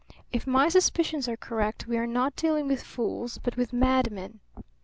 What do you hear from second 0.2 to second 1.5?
If my suspicions are